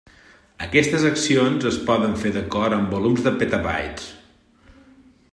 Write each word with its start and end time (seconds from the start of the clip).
Aquestes 0.67 1.03
accions 1.09 1.67
es 1.71 1.77
poden 1.89 2.15
fer 2.23 2.31
d'acord 2.37 2.77
amb 2.77 2.95
volums 2.95 3.25
de 3.27 3.35
petabytes. 3.43 4.09